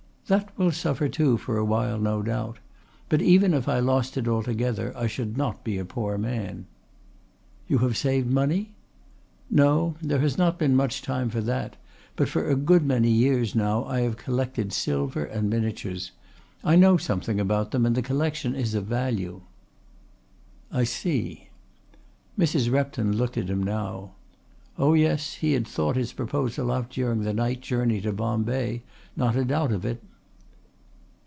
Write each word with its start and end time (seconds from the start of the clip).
"That 0.27 0.57
will 0.57 0.71
suffer 0.71 1.09
too 1.09 1.35
for 1.37 1.57
a 1.57 1.65
while 1.65 1.99
no 1.99 2.21
doubt. 2.21 2.59
But 3.09 3.21
even 3.21 3.53
if 3.53 3.67
I 3.67 3.79
lost 3.79 4.15
it 4.15 4.29
altogether 4.29 4.93
I 4.95 5.07
should 5.07 5.35
not 5.35 5.61
be 5.65 5.77
a 5.77 5.83
poor 5.83 6.17
man." 6.17 6.67
"You 7.67 7.79
have 7.79 7.97
saved 7.97 8.31
money?" 8.31 8.71
"No. 9.49 9.95
There 10.01 10.19
has 10.21 10.37
not 10.37 10.57
been 10.57 10.73
much 10.73 11.01
time 11.01 11.29
for 11.29 11.41
that, 11.41 11.75
but 12.15 12.29
for 12.29 12.47
a 12.49 12.55
good 12.55 12.85
many 12.85 13.09
years 13.11 13.55
now 13.55 13.83
I 13.83 14.01
have 14.03 14.15
collected 14.15 14.71
silver 14.71 15.25
and 15.25 15.49
miniatures. 15.49 16.13
I 16.63 16.77
know 16.77 16.95
something 16.95 17.37
about 17.37 17.71
them 17.71 17.85
and 17.85 17.93
the 17.93 18.01
collection 18.01 18.55
is 18.55 18.73
of 18.73 18.85
value." 18.85 19.41
"I 20.71 20.85
see." 20.85 21.49
Mrs. 22.39 22.71
Repton 22.71 23.17
looked 23.17 23.35
at 23.37 23.49
him 23.49 23.61
now. 23.63 24.11
Oh, 24.77 24.93
yes, 24.93 25.33
he 25.33 25.51
had 25.51 25.67
thought 25.67 25.97
his 25.97 26.13
proposal 26.13 26.71
out 26.71 26.89
during 26.89 27.23
the 27.23 27.33
night 27.33 27.59
journey 27.59 27.99
to 27.99 28.13
Bombay 28.13 28.83
not 29.17 29.35
a 29.35 29.43
doubt 29.43 29.73
of 29.73 29.83
it. 29.83 30.01